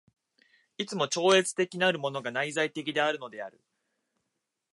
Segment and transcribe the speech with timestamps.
[0.79, 3.61] いつも超越的なるものが内在的であるのである。